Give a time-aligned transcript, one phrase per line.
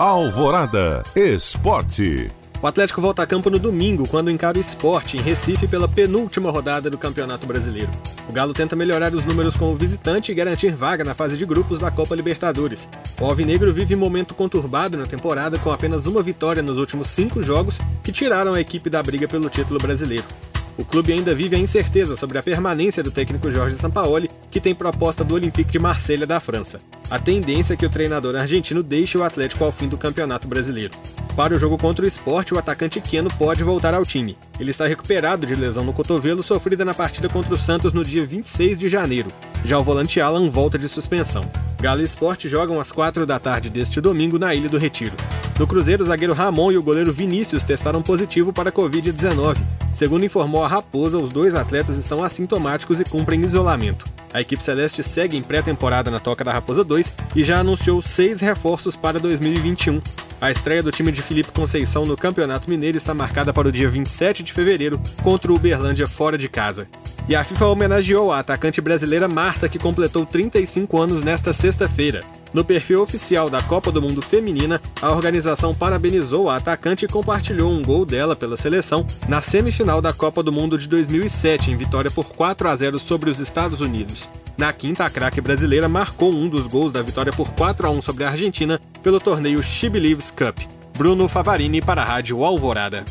[0.00, 2.32] Alvorada Esporte.
[2.62, 6.50] O Atlético volta a campo no domingo, quando encara o esporte em Recife pela penúltima
[6.50, 7.90] rodada do Campeonato Brasileiro.
[8.26, 11.80] O Galo tenta melhorar os números como visitante e garantir vaga na fase de grupos
[11.80, 12.88] da Copa Libertadores.
[13.20, 17.42] O Alvinegro vive um momento conturbado na temporada com apenas uma vitória nos últimos cinco
[17.42, 20.24] jogos que tiraram a equipe da briga pelo título brasileiro.
[20.80, 24.74] O clube ainda vive a incerteza sobre a permanência do técnico Jorge Sampaoli, que tem
[24.74, 26.80] proposta do Olympique de Marselha da França.
[27.10, 30.94] A tendência é que o treinador argentino deixe o Atlético ao fim do Campeonato Brasileiro.
[31.36, 34.38] Para o jogo contra o esporte, o atacante Keno pode voltar ao time.
[34.58, 38.24] Ele está recuperado de lesão no cotovelo sofrida na partida contra o Santos no dia
[38.24, 39.28] 26 de janeiro.
[39.64, 41.44] Já o volante Alan volta de suspensão.
[41.80, 45.16] Galo e Esporte jogam às 4 da tarde deste domingo na Ilha do Retiro.
[45.58, 49.58] No Cruzeiro, o zagueiro Ramon e o goleiro Vinícius testaram positivo para a Covid-19.
[49.92, 54.04] Segundo informou a Raposa, os dois atletas estão assintomáticos e cumprem isolamento.
[54.32, 58.40] A equipe celeste segue em pré-temporada na Toca da Raposa 2 e já anunciou seis
[58.40, 60.00] reforços para 2021.
[60.40, 63.88] A estreia do time de Felipe Conceição no Campeonato Mineiro está marcada para o dia
[63.88, 66.88] 27 de fevereiro contra o Uberlândia fora de casa.
[67.30, 72.24] E a FIFA homenageou a atacante brasileira Marta, que completou 35 anos nesta sexta-feira.
[72.52, 77.70] No perfil oficial da Copa do Mundo Feminina, a organização parabenizou a atacante e compartilhou
[77.70, 82.10] um gol dela pela seleção na semifinal da Copa do Mundo de 2007, em vitória
[82.10, 84.28] por 4 a 0 sobre os Estados Unidos.
[84.58, 88.02] Na quinta, a craque brasileira marcou um dos gols da vitória por 4 a 1
[88.02, 90.58] sobre a Argentina pelo torneio She Believes Cup.
[90.98, 93.04] Bruno Favarini para a Rádio Alvorada.